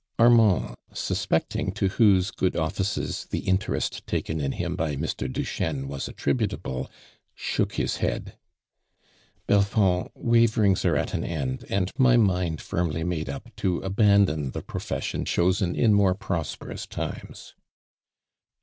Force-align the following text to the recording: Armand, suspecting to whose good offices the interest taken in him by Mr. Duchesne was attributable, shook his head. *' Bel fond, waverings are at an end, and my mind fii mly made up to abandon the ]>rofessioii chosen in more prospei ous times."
Armand, 0.17 0.73
suspecting 0.93 1.71
to 1.73 1.87
whose 1.89 2.31
good 2.31 2.55
offices 2.55 3.27
the 3.29 3.41
interest 3.41 4.07
taken 4.07 4.41
in 4.41 4.53
him 4.53 4.75
by 4.75 4.95
Mr. 4.95 5.31
Duchesne 5.31 5.87
was 5.87 6.07
attributable, 6.07 6.89
shook 7.35 7.73
his 7.75 7.97
head. 7.97 8.35
*' 8.87 9.45
Bel 9.45 9.61
fond, 9.61 10.09
waverings 10.15 10.83
are 10.85 10.95
at 10.95 11.13
an 11.13 11.23
end, 11.23 11.65
and 11.69 11.91
my 11.99 12.17
mind 12.17 12.57
fii 12.61 12.89
mly 12.91 13.03
made 13.05 13.29
up 13.29 13.55
to 13.57 13.77
abandon 13.81 14.49
the 14.49 14.63
]>rofessioii 14.63 15.23
chosen 15.27 15.75
in 15.75 15.93
more 15.93 16.15
prospei 16.15 16.71
ous 16.73 16.87
times." 16.87 17.53